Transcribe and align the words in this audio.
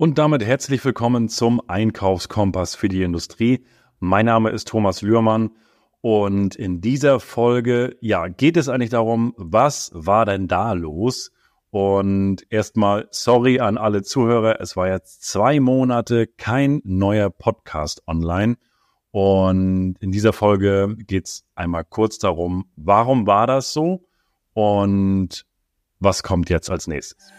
Und 0.00 0.16
damit 0.16 0.44
herzlich 0.44 0.84
willkommen 0.84 1.28
zum 1.28 1.60
Einkaufskompass 1.66 2.76
für 2.76 2.88
die 2.88 3.02
Industrie. 3.02 3.64
Mein 3.98 4.26
Name 4.26 4.50
ist 4.50 4.68
Thomas 4.68 5.02
Lührmann 5.02 5.50
und 6.02 6.54
in 6.54 6.80
dieser 6.80 7.18
Folge, 7.18 7.96
ja, 8.00 8.28
geht 8.28 8.56
es 8.56 8.68
eigentlich 8.68 8.90
darum, 8.90 9.34
was 9.36 9.90
war 9.92 10.24
denn 10.24 10.46
da 10.46 10.72
los? 10.74 11.32
Und 11.70 12.46
erstmal 12.48 13.08
sorry 13.10 13.58
an 13.58 13.76
alle 13.76 14.02
Zuhörer. 14.02 14.60
Es 14.60 14.76
war 14.76 14.86
jetzt 14.86 15.24
zwei 15.24 15.58
Monate 15.58 16.28
kein 16.28 16.80
neuer 16.84 17.28
Podcast 17.28 18.04
online. 18.06 18.56
Und 19.10 19.96
in 19.98 20.12
dieser 20.12 20.32
Folge 20.32 20.94
geht 21.08 21.26
es 21.26 21.44
einmal 21.56 21.82
kurz 21.82 22.20
darum, 22.20 22.70
warum 22.76 23.26
war 23.26 23.48
das 23.48 23.72
so 23.72 24.06
und 24.54 25.44
was 25.98 26.22
kommt 26.22 26.50
jetzt 26.50 26.70
als 26.70 26.86
nächstes. 26.86 27.32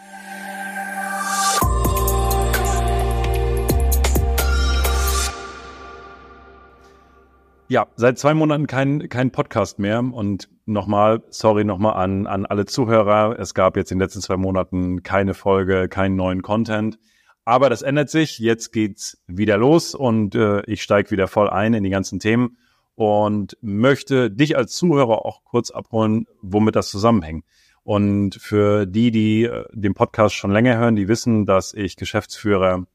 Ja, 7.71 7.85
seit 7.95 8.17
zwei 8.17 8.33
Monaten 8.33 8.65
kein, 8.65 9.09
kein 9.09 9.29
Podcast 9.29 9.77
mehr. 9.77 9.99
Und 9.99 10.49
nochmal, 10.65 11.21
sorry 11.29 11.63
nochmal 11.63 12.03
an, 12.03 12.25
an 12.25 12.47
alle 12.47 12.65
Zuhörer. 12.65 13.37
Es 13.37 13.53
gab 13.53 13.77
jetzt 13.77 13.91
in 13.91 13.99
den 13.99 14.05
letzten 14.05 14.21
zwei 14.21 14.37
Monaten 14.37 15.03
keine 15.03 15.35
Folge, 15.35 15.87
keinen 15.87 16.15
neuen 16.15 16.41
Content. 16.41 16.97
Aber 17.45 17.69
das 17.69 17.83
ändert 17.83 18.09
sich. 18.09 18.39
Jetzt 18.39 18.71
geht's 18.71 19.21
wieder 19.27 19.55
los 19.57 19.93
und 19.93 20.33
äh, 20.33 20.63
ich 20.65 20.81
steige 20.81 21.11
wieder 21.11 21.27
voll 21.27 21.47
ein 21.47 21.75
in 21.75 21.83
die 21.83 21.91
ganzen 21.91 22.19
Themen 22.19 22.57
und 22.95 23.55
möchte 23.61 24.31
dich 24.31 24.57
als 24.57 24.75
Zuhörer 24.75 25.23
auch 25.23 25.43
kurz 25.43 25.69
abholen, 25.69 26.25
womit 26.41 26.75
das 26.75 26.89
zusammenhängt. 26.89 27.45
Und 27.83 28.33
für 28.33 28.87
die, 28.87 29.11
die 29.11 29.43
äh, 29.43 29.65
den 29.73 29.93
Podcast 29.93 30.33
schon 30.33 30.49
länger 30.49 30.75
hören, 30.75 30.95
die 30.95 31.07
wissen, 31.07 31.45
dass 31.45 31.75
ich 31.75 31.97
Geschäftsführer 31.97 32.87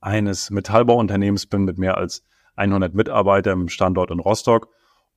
eines 0.00 0.50
Metallbauunternehmens 0.50 1.46
bin 1.46 1.62
mit 1.62 1.78
mehr 1.78 1.96
als 1.96 2.24
100 2.56 2.94
Mitarbeiter 2.94 3.52
im 3.52 3.68
Standort 3.68 4.10
in 4.10 4.20
Rostock. 4.20 4.68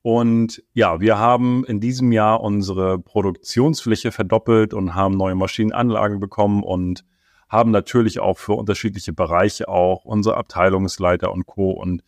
Und 0.02 0.62
ja, 0.74 1.00
wir 1.00 1.18
haben 1.18 1.64
in 1.64 1.80
diesem 1.80 2.12
Jahr 2.12 2.42
unsere 2.42 2.98
Produktionsfläche 2.98 4.12
verdoppelt 4.12 4.74
und 4.74 4.94
haben 4.94 5.16
neue 5.16 5.34
Maschinenanlagen 5.34 6.20
bekommen 6.20 6.62
und 6.62 7.04
haben 7.48 7.70
natürlich 7.70 8.20
auch 8.20 8.38
für 8.38 8.52
unterschiedliche 8.52 9.12
Bereiche 9.12 9.68
auch 9.68 10.04
unsere 10.04 10.36
Abteilungsleiter 10.36 11.32
und 11.32 11.46
Co. 11.46 11.70
Und 11.70 12.02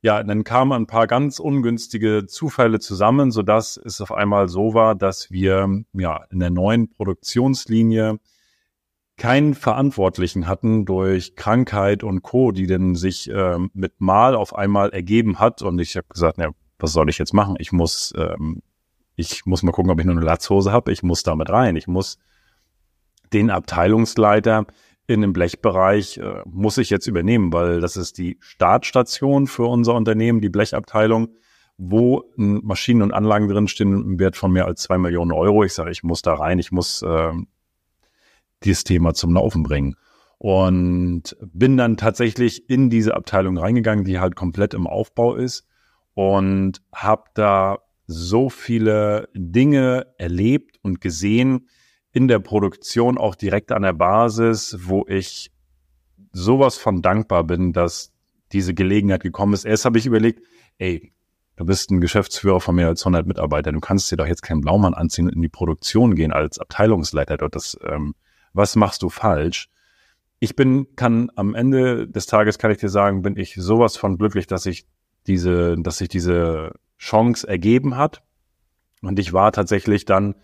ja, 0.00 0.22
dann 0.22 0.44
kamen 0.44 0.72
ein 0.72 0.86
paar 0.86 1.06
ganz 1.06 1.38
ungünstige 1.38 2.26
Zufälle 2.26 2.80
zusammen, 2.80 3.30
sodass 3.30 3.76
es 3.76 4.00
auf 4.00 4.12
einmal 4.12 4.48
so 4.48 4.74
war, 4.74 4.94
dass 4.94 5.30
wir 5.30 5.84
ja 5.92 6.24
in 6.30 6.40
der 6.40 6.50
neuen 6.50 6.88
Produktionslinie 6.88 8.18
keinen 9.16 9.54
Verantwortlichen 9.54 10.46
hatten 10.46 10.84
durch 10.84 11.36
Krankheit 11.36 12.02
und 12.02 12.22
Co., 12.22 12.52
die 12.52 12.66
denn 12.66 12.94
sich 12.94 13.30
ähm, 13.32 13.70
mit 13.74 14.00
Mal 14.00 14.34
auf 14.34 14.54
einmal 14.54 14.90
ergeben 14.90 15.38
hat. 15.38 15.62
Und 15.62 15.78
ich 15.78 15.96
habe 15.96 16.06
gesagt, 16.08 16.38
ja, 16.38 16.50
was 16.78 16.92
soll 16.92 17.08
ich 17.08 17.18
jetzt 17.18 17.34
machen? 17.34 17.56
Ich 17.58 17.72
muss, 17.72 18.12
ähm, 18.16 18.62
ich 19.14 19.46
muss 19.46 19.62
mal 19.62 19.72
gucken, 19.72 19.90
ob 19.90 20.00
ich 20.00 20.06
nur 20.06 20.16
eine 20.16 20.24
Latzhose 20.24 20.72
habe. 20.72 20.92
Ich 20.92 21.02
muss 21.02 21.22
damit 21.22 21.50
rein. 21.50 21.76
Ich 21.76 21.86
muss 21.86 22.18
den 23.32 23.50
Abteilungsleiter 23.50 24.66
in 25.06 25.20
dem 25.20 25.32
Blechbereich 25.32 26.18
äh, 26.18 26.42
muss 26.44 26.78
ich 26.78 26.90
jetzt 26.90 27.06
übernehmen, 27.06 27.52
weil 27.52 27.80
das 27.80 27.96
ist 27.96 28.18
die 28.18 28.38
Startstation 28.40 29.46
für 29.46 29.64
unser 29.64 29.94
Unternehmen, 29.94 30.40
die 30.40 30.48
Blechabteilung, 30.48 31.28
wo 31.76 32.24
Maschinen 32.36 33.02
und 33.02 33.12
Anlagen 33.12 33.48
drinstehen 33.48 33.92
im 33.92 34.18
Wert 34.18 34.36
von 34.36 34.52
mehr 34.52 34.66
als 34.66 34.82
zwei 34.82 34.98
Millionen 34.98 35.32
Euro. 35.32 35.64
Ich 35.64 35.74
sage, 35.74 35.90
ich 35.90 36.02
muss 36.02 36.22
da 36.22 36.34
rein, 36.34 36.58
ich 36.58 36.70
muss 36.70 37.02
äh, 37.02 37.32
dieses 38.64 38.84
Thema 38.84 39.14
zum 39.14 39.34
Laufen 39.34 39.62
bringen. 39.62 39.96
Und 40.38 41.36
bin 41.40 41.76
dann 41.76 41.96
tatsächlich 41.96 42.68
in 42.68 42.90
diese 42.90 43.14
Abteilung 43.14 43.56
reingegangen, 43.56 44.04
die 44.04 44.18
halt 44.18 44.34
komplett 44.34 44.74
im 44.74 44.88
Aufbau 44.88 45.36
ist 45.36 45.66
und 46.14 46.82
habe 46.92 47.24
da 47.34 47.78
so 48.06 48.50
viele 48.50 49.28
Dinge 49.34 50.06
erlebt 50.18 50.78
und 50.82 51.00
gesehen 51.00 51.68
in 52.12 52.28
der 52.28 52.40
Produktion, 52.40 53.18
auch 53.18 53.34
direkt 53.34 53.72
an 53.72 53.82
der 53.82 53.94
Basis, 53.94 54.76
wo 54.82 55.06
ich 55.08 55.50
sowas 56.32 56.76
von 56.76 57.02
dankbar 57.02 57.44
bin, 57.44 57.72
dass 57.72 58.12
diese 58.52 58.74
Gelegenheit 58.74 59.22
gekommen 59.22 59.54
ist. 59.54 59.64
Erst 59.64 59.84
habe 59.84 59.98
ich 59.98 60.06
überlegt, 60.06 60.42
ey, 60.78 61.12
du 61.56 61.64
bist 61.64 61.90
ein 61.90 62.00
Geschäftsführer 62.00 62.60
von 62.60 62.74
mehr 62.74 62.88
als 62.88 63.02
100 63.02 63.26
Mitarbeitern, 63.26 63.74
du 63.74 63.80
kannst 63.80 64.10
dir 64.10 64.16
doch 64.16 64.26
jetzt 64.26 64.42
keinen 64.42 64.60
Blaumann 64.60 64.94
anziehen 64.94 65.26
und 65.26 65.34
in 65.34 65.42
die 65.42 65.48
Produktion 65.48 66.14
gehen 66.14 66.32
als 66.32 66.58
Abteilungsleiter 66.58 67.38
dort. 67.38 67.54
Das 67.54 67.78
ähm, 67.86 68.14
was 68.52 68.76
machst 68.76 69.02
du 69.02 69.08
falsch? 69.08 69.68
Ich 70.38 70.56
bin, 70.56 70.94
kann 70.96 71.30
am 71.36 71.54
Ende 71.54 72.08
des 72.08 72.26
Tages 72.26 72.58
kann 72.58 72.70
ich 72.70 72.78
dir 72.78 72.88
sagen, 72.88 73.22
bin 73.22 73.36
ich 73.36 73.54
sowas 73.54 73.96
von 73.96 74.18
glücklich, 74.18 74.46
dass 74.46 74.66
ich 74.66 74.86
diese, 75.26 75.76
dass 75.78 75.98
sich 75.98 76.08
diese 76.08 76.72
Chance 76.98 77.46
ergeben 77.46 77.96
hat. 77.96 78.22
Und 79.02 79.18
ich 79.18 79.32
war 79.32 79.52
tatsächlich 79.52 80.04
dann 80.04 80.34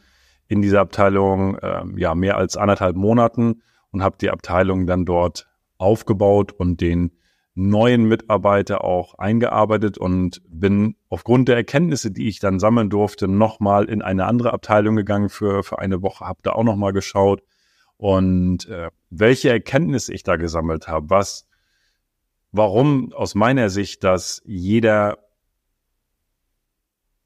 in 0.47 0.63
dieser 0.63 0.81
Abteilung 0.81 1.59
ähm, 1.63 1.99
ja 1.99 2.15
mehr 2.15 2.37
als 2.37 2.57
anderthalb 2.57 2.97
Monaten 2.97 3.63
und 3.91 4.03
habe 4.03 4.17
die 4.21 4.31
Abteilung 4.31 4.87
dann 4.87 5.05
dort 5.05 5.49
aufgebaut 5.79 6.53
und 6.53 6.81
den 6.81 7.13
neuen 7.55 8.05
Mitarbeiter 8.05 8.85
auch 8.85 9.15
eingearbeitet 9.15 9.99
und 9.99 10.41
bin 10.49 10.95
aufgrund 11.09 11.49
der 11.49 11.57
Erkenntnisse, 11.57 12.13
die 12.13 12.29
ich 12.29 12.39
dann 12.39 12.61
sammeln 12.61 12.89
durfte, 12.89 13.27
nochmal 13.27 13.87
in 13.87 14.01
eine 14.01 14.27
andere 14.27 14.53
Abteilung 14.53 14.95
gegangen 14.95 15.29
für, 15.29 15.65
für 15.65 15.81
eine 15.81 16.01
Woche, 16.01 16.25
habe 16.25 16.39
da 16.43 16.53
auch 16.53 16.63
nochmal 16.63 16.93
geschaut, 16.93 17.43
und 17.99 18.67
äh, 18.69 18.91
welche 19.11 19.51
Erkenntnisse 19.51 20.15
ich 20.15 20.23
da 20.23 20.37
gesammelt 20.37 20.89
habe, 20.89 21.11
was, 21.11 21.47
warum 22.53 23.13
aus 23.13 23.35
meiner 23.35 23.69
Sicht, 23.69 24.05
dass 24.05 24.41
jeder 24.47 25.19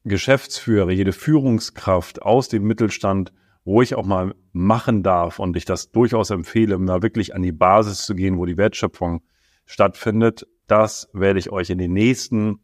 Geschäftsführer, 0.05 0.91
jede 0.91 1.13
Führungskraft 1.13 2.23
aus 2.23 2.49
dem 2.49 2.65
Mittelstand 2.65 3.33
ruhig 3.65 3.95
auch 3.95 4.07
mal 4.07 4.35
machen 4.53 5.03
darf 5.03 5.39
und 5.39 5.57
ich 5.57 5.65
das 5.65 5.93
durchaus 5.93 6.31
empfehle, 6.31 6.79
mal 6.79 7.03
wirklich 7.03 7.35
an 7.35 7.43
die 7.43 7.53
Basis 7.53 8.05
zu 8.05 8.15
gehen, 8.15 8.39
wo 8.39 8.47
die 8.47 8.57
Wertschöpfung 8.57 9.23
stattfindet. 9.67 10.49
Das 10.67 11.09
werde 11.13 11.39
ich 11.39 11.53
euch 11.53 11.71
in 11.71 11.79
den 11.79 11.93
nächsten 11.93 12.61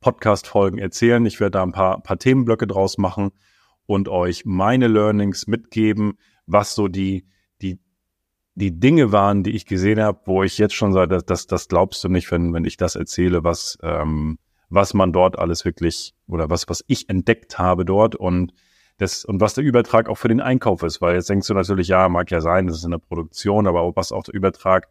Podcast-Folgen 0.00 0.78
erzählen. 0.78 1.24
Ich 1.24 1.40
werde 1.40 1.52
da 1.52 1.62
ein 1.62 1.72
paar, 1.72 2.02
paar 2.02 2.18
Themenblöcke 2.18 2.66
draus 2.66 2.98
machen 2.98 3.30
und 3.86 4.08
euch 4.08 4.44
meine 4.44 4.88
Learnings 4.88 5.46
mitgeben, 5.46 6.18
was 6.48 6.74
so 6.74 6.88
die, 6.88 7.26
die, 7.62 7.78
die 8.54 8.78
Dinge 8.80 9.12
waren, 9.12 9.44
die 9.44 9.52
ich 9.52 9.66
gesehen 9.66 10.00
habe, 10.00 10.20
wo 10.24 10.42
ich 10.42 10.58
jetzt 10.58 10.74
schon 10.74 10.92
sage, 10.92 11.22
das, 11.24 11.46
das 11.46 11.68
glaubst 11.68 12.02
du 12.02 12.08
nicht, 12.08 12.30
wenn, 12.32 12.52
wenn 12.52 12.64
ich 12.64 12.76
das 12.76 12.96
erzähle, 12.96 13.44
was, 13.44 13.78
ähm, 13.82 14.38
was 14.68 14.94
man 14.94 15.12
dort 15.12 15.38
alles 15.38 15.64
wirklich 15.64 16.14
oder 16.26 16.50
was, 16.50 16.68
was 16.68 16.84
ich 16.88 17.08
entdeckt 17.08 17.58
habe 17.58 17.84
dort 17.84 18.16
und 18.16 18.52
das, 18.96 19.24
und 19.24 19.40
was 19.40 19.54
der 19.54 19.62
Übertrag 19.62 20.08
auch 20.08 20.16
für 20.16 20.28
den 20.28 20.40
Einkauf 20.40 20.82
ist, 20.82 21.00
weil 21.00 21.14
jetzt 21.14 21.30
denkst 21.30 21.46
du 21.46 21.54
natürlich, 21.54 21.86
ja, 21.86 22.08
mag 22.08 22.30
ja 22.32 22.40
sein, 22.40 22.66
das 22.66 22.78
ist 22.78 22.84
in 22.84 22.90
der 22.90 22.98
Produktion, 22.98 23.68
aber 23.68 23.94
was 23.94 24.10
auch 24.10 24.24
der 24.24 24.34
Übertrag 24.34 24.88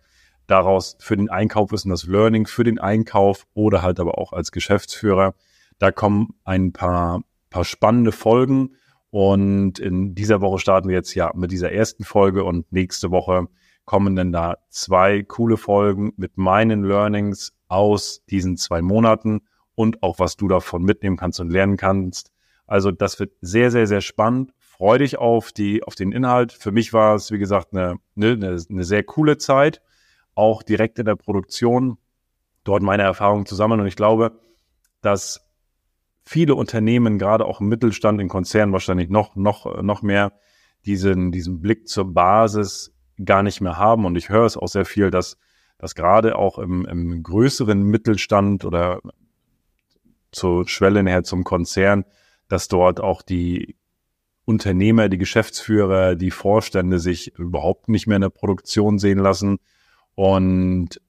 daraus 0.47 0.95
für 0.99 1.17
den 1.17 1.29
Einkauf 1.29 1.73
ist 1.73 1.83
und 1.83 1.91
das 1.91 2.05
Learning 2.05 2.47
für 2.47 2.63
den 2.63 2.79
Einkauf 2.79 3.45
oder 3.53 3.81
halt 3.81 3.99
aber 3.99 4.17
auch 4.17 4.31
als 4.31 4.53
Geschäftsführer, 4.53 5.35
da 5.77 5.91
kommen 5.91 6.29
ein 6.45 6.71
paar, 6.71 7.21
paar 7.49 7.65
spannende 7.65 8.13
Folgen 8.13 8.75
und 9.09 9.79
in 9.79 10.15
dieser 10.15 10.41
Woche 10.41 10.59
starten 10.59 10.89
wir 10.89 10.95
jetzt 10.95 11.13
ja 11.13 11.31
mit 11.35 11.51
dieser 11.51 11.71
ersten 11.71 12.03
Folge 12.03 12.43
und 12.43 12.71
nächste 12.71 13.11
Woche 13.11 13.47
kommen 13.85 14.15
dann 14.15 14.31
da 14.31 14.57
zwei 14.69 15.23
coole 15.23 15.55
Folgen 15.55 16.11
mit 16.17 16.37
meinen 16.37 16.83
Learnings 16.83 17.53
aus 17.69 18.25
diesen 18.25 18.57
zwei 18.57 18.81
Monaten 18.81 19.41
und 19.75 20.03
auch 20.03 20.19
was 20.19 20.35
du 20.35 20.47
davon 20.47 20.83
mitnehmen 20.83 21.15
kannst 21.15 21.39
und 21.39 21.49
lernen 21.49 21.77
kannst. 21.77 22.31
Also 22.65 22.91
das 22.91 23.19
wird 23.19 23.31
sehr, 23.41 23.71
sehr, 23.71 23.87
sehr 23.87 24.01
spannend. 24.01 24.51
Freu 24.59 24.97
dich 24.97 25.17
auf 25.17 25.53
die, 25.53 25.83
auf 25.83 25.95
den 25.95 26.11
Inhalt. 26.11 26.51
Für 26.51 26.71
mich 26.71 26.91
war 26.91 27.15
es, 27.15 27.31
wie 27.31 27.39
gesagt, 27.39 27.73
eine, 27.73 27.95
eine, 28.15 28.57
eine 28.69 28.83
sehr 28.83 29.03
coole 29.03 29.37
Zeit. 29.37 29.81
Auch 30.35 30.63
direkt 30.63 30.99
in 30.99 31.05
der 31.05 31.15
Produktion. 31.15 31.97
Dort 32.65 32.83
meine 32.83 33.03
Erfahrungen 33.03 33.45
zusammen. 33.45 33.79
Und 33.79 33.87
ich 33.87 33.95
glaube, 33.95 34.39
dass 35.01 35.46
viele 36.27 36.55
Unternehmen, 36.55 37.17
gerade 37.17 37.45
auch 37.45 37.61
im 37.61 37.67
Mittelstand, 37.67 38.19
in 38.21 38.27
Konzernen 38.27 38.73
wahrscheinlich 38.73 39.09
noch, 39.09 39.35
noch, 39.35 39.81
noch 39.81 40.01
mehr, 40.01 40.33
diesen, 40.85 41.31
diesen 41.31 41.61
Blick 41.61 41.87
zur 41.87 42.13
Basis 42.13 42.93
gar 43.23 43.43
nicht 43.43 43.61
mehr 43.61 43.77
haben. 43.77 44.05
Und 44.05 44.15
ich 44.17 44.29
höre 44.29 44.45
es 44.45 44.57
auch 44.57 44.67
sehr 44.67 44.85
viel, 44.85 45.09
dass, 45.09 45.37
dass 45.77 45.95
gerade 45.95 46.37
auch 46.37 46.59
im, 46.59 46.85
im 46.85 47.23
größeren 47.23 47.81
Mittelstand 47.81 48.65
oder 48.65 48.99
zur 50.31 50.67
Schwelle 50.67 51.01
näher 51.01 51.23
zum 51.23 51.43
Konzern, 51.43 52.05
dass 52.49 52.67
dort 52.67 52.99
auch 52.99 53.21
die 53.21 53.75
Unternehmer, 54.45 55.09
die 55.09 55.17
Geschäftsführer, 55.17 56.15
die 56.15 56.31
Vorstände 56.31 56.99
sich 56.99 57.37
überhaupt 57.37 57.89
nicht 57.89 58.07
mehr 58.07 58.17
in 58.17 58.21
der 58.21 58.29
Produktion 58.29 58.99
sehen 58.99 59.19
lassen. 59.19 59.59
Und 60.15 61.01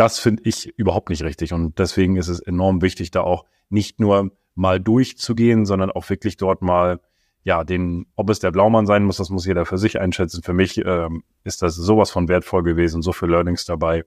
das 0.00 0.18
finde 0.18 0.44
ich 0.46 0.66
überhaupt 0.78 1.10
nicht 1.10 1.22
richtig. 1.22 1.52
Und 1.52 1.78
deswegen 1.78 2.16
ist 2.16 2.28
es 2.28 2.40
enorm 2.40 2.80
wichtig, 2.80 3.10
da 3.10 3.20
auch 3.20 3.44
nicht 3.68 4.00
nur 4.00 4.30
mal 4.54 4.80
durchzugehen, 4.80 5.66
sondern 5.66 5.90
auch 5.90 6.08
wirklich 6.08 6.38
dort 6.38 6.62
mal 6.62 7.00
ja, 7.42 7.64
den, 7.64 8.06
ob 8.16 8.30
es 8.30 8.38
der 8.38 8.50
Blaumann 8.50 8.86
sein 8.86 9.04
muss, 9.04 9.18
das 9.18 9.28
muss 9.28 9.44
jeder 9.44 9.66
für 9.66 9.76
sich 9.76 10.00
einschätzen. 10.00 10.42
Für 10.42 10.54
mich 10.54 10.78
ähm, 10.78 11.22
ist 11.44 11.60
das 11.60 11.74
sowas 11.74 12.10
von 12.10 12.28
wertvoll 12.28 12.62
gewesen, 12.62 13.02
so 13.02 13.12
viele 13.12 13.32
Learnings 13.32 13.66
dabei. 13.66 14.04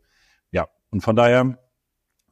Ja, 0.52 0.68
und 0.90 1.02
von 1.02 1.16
daher 1.16 1.60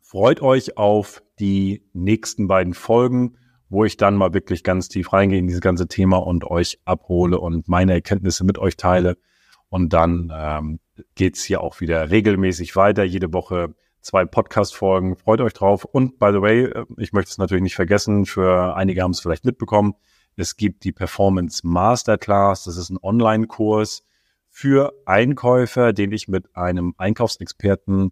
freut 0.01 0.41
euch 0.41 0.77
auf 0.77 1.21
die 1.39 1.87
nächsten 1.93 2.47
beiden 2.47 2.73
Folgen, 2.73 3.37
wo 3.69 3.85
ich 3.85 3.95
dann 3.95 4.15
mal 4.15 4.33
wirklich 4.33 4.63
ganz 4.63 4.89
tief 4.89 5.13
reingehe 5.13 5.37
in 5.37 5.45
dieses 5.47 5.61
ganze 5.61 5.87
Thema 5.87 6.17
und 6.17 6.45
euch 6.45 6.79
abhole 6.85 7.39
und 7.39 7.67
meine 7.67 7.93
Erkenntnisse 7.93 8.43
mit 8.43 8.57
euch 8.57 8.75
teile. 8.75 9.17
Und 9.71 9.93
dann 9.93 10.31
ähm, 10.35 10.79
geht's 11.15 11.45
hier 11.45 11.61
auch 11.61 11.79
wieder 11.79 12.11
regelmäßig 12.11 12.75
weiter. 12.75 13.05
Jede 13.05 13.31
Woche 13.31 13.73
zwei 14.01 14.25
Podcast-Folgen. 14.25 15.15
Freut 15.15 15.39
euch 15.39 15.53
drauf. 15.53 15.85
Und 15.85 16.19
by 16.19 16.31
the 16.33 16.41
way, 16.41 16.65
äh, 16.65 16.85
ich 16.97 17.13
möchte 17.13 17.31
es 17.31 17.37
natürlich 17.37 17.63
nicht 17.63 17.75
vergessen, 17.75 18.25
für 18.25 18.75
einige 18.75 19.01
haben 19.01 19.11
es 19.11 19.21
vielleicht 19.21 19.45
mitbekommen. 19.45 19.95
Es 20.35 20.57
gibt 20.57 20.83
die 20.83 20.91
Performance 20.91 21.65
Masterclass. 21.65 22.65
Das 22.65 22.75
ist 22.75 22.89
ein 22.89 22.97
Online-Kurs 23.01 24.03
für 24.49 24.91
Einkäufer, 25.05 25.93
den 25.93 26.11
ich 26.11 26.27
mit 26.27 26.53
einem 26.53 26.93
Einkaufsexperten 26.97 28.11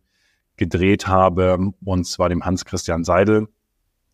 gedreht 0.56 1.08
habe, 1.08 1.74
und 1.84 2.06
zwar 2.06 2.30
dem 2.30 2.46
Hans-Christian 2.46 3.04
Seidel. 3.04 3.50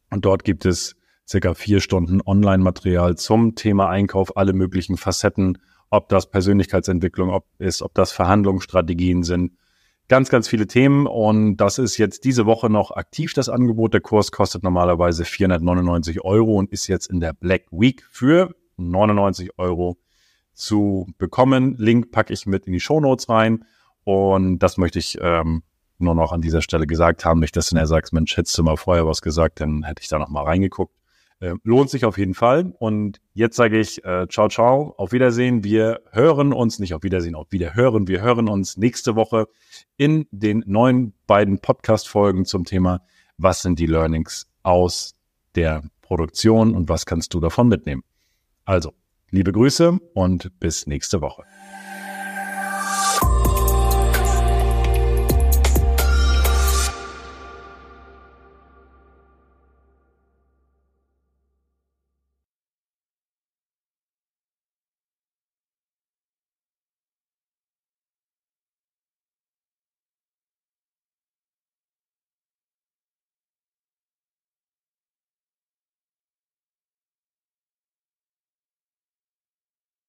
Und 0.10 0.26
dort 0.26 0.44
gibt 0.44 0.66
es 0.66 0.96
circa 1.28 1.54
vier 1.54 1.80
Stunden 1.80 2.22
Online-Material 2.26 3.18
zum 3.18 3.54
Thema 3.54 3.88
Einkauf, 3.88 4.36
alle 4.36 4.54
möglichen 4.54 4.98
Facetten, 4.98 5.60
ob 5.90 6.10
das 6.10 6.30
Persönlichkeitsentwicklung 6.30 7.30
ob 7.30 7.46
ist, 7.58 7.82
ob 7.82 7.94
das 7.94 8.12
Verhandlungsstrategien 8.12 9.24
sind, 9.24 9.54
ganz, 10.08 10.30
ganz 10.30 10.48
viele 10.48 10.68
Themen 10.68 11.08
und 11.08 11.58
das 11.58 11.78
ist 11.78 11.98
jetzt 11.98 12.26
diese 12.26 12.46
Woche 12.46 12.70
noch 12.70 12.92
aktiv, 12.92 13.34
das 13.34 13.50
Angebot. 13.50 13.94
Der 13.94 14.02
Kurs 14.02 14.32
kostet 14.32 14.64
normalerweise 14.64 15.26
499 15.26 16.24
Euro 16.24 16.56
und 16.56 16.72
ist 16.72 16.88
jetzt 16.88 17.08
in 17.08 17.20
der 17.20 17.34
Black 17.34 17.64
Week 17.72 18.04
für 18.10 18.56
99 18.78 19.58
Euro 19.58 19.98
zu 20.54 21.08
bekommen. 21.18 21.76
Link 21.78 22.12
packe 22.12 22.34
ich 22.34 22.46
mit 22.46 22.68
in 22.68 22.74
die 22.74 22.80
Show 22.80 23.00
Notes 23.00 23.30
rein 23.30 23.66
und 24.04 24.60
das 24.60 24.78
möchte 24.78 25.00
ich 25.00 25.18
ähm, 25.22 25.64
nur 25.98 26.16
noch 26.16 26.32
an 26.32 26.42
dieser 26.42 26.62
Stelle 26.62 26.88
gesagt 26.88 27.26
haben. 27.26 27.40
Nicht, 27.40 27.56
dass 27.56 27.70
du 27.70 27.86
sagst, 27.86 28.14
Mensch, 28.14 28.38
hättest 28.38 28.58
du 28.58 28.64
mal 28.64 28.78
vorher 28.78 29.08
was 29.08 29.22
gesagt, 29.22 29.60
dann 29.60 29.84
hätte 29.84 30.02
ich 30.02 30.08
da 30.08 30.20
noch 30.20 30.30
mal 30.30 30.44
reingeguckt. 30.44 30.94
Äh, 31.46 31.54
lohnt 31.64 31.92
sich 31.92 32.06
auf 32.06 32.18
jeden 32.18 32.34
Fall. 32.34 32.74
Und 32.80 33.22
jetzt 33.34 33.56
sage 33.56 33.80
ich 33.80 34.04
äh, 34.04 34.28
ciao, 34.28 34.48
ciao, 34.50 34.96
auf 34.98 35.12
Wiedersehen. 35.12 35.64
Wir 35.64 36.02
hören 36.12 36.54
uns, 36.54 36.80
nicht 36.80 36.96
auf 36.96 37.04
Wiedersehen, 37.04 37.36
auf 37.36 37.52
Wiederhören. 37.52 38.08
Wir 38.08 38.22
hören 38.22 38.50
uns 38.50 38.78
nächste 38.78 39.16
Woche 39.16 39.48
in 39.96 40.26
den 40.32 40.64
neuen 40.66 41.14
beiden 41.28 41.60
Podcast-Folgen 41.60 42.46
zum 42.46 42.66
Thema, 42.66 43.02
was 43.38 43.62
sind 43.62 43.78
die 43.78 43.86
Learnings 43.86 44.48
aus 44.64 45.14
der 45.54 45.84
Produktion 46.02 46.74
und 46.74 46.90
was 46.90 47.06
kannst 47.06 47.34
du 47.36 47.40
davon 47.40 47.68
mitnehmen. 47.68 48.04
Also, 48.64 48.94
liebe 49.30 49.52
Grüße 49.52 50.00
und 50.16 50.60
bis 50.60 50.88
nächste 50.88 51.22
Woche. 51.22 51.44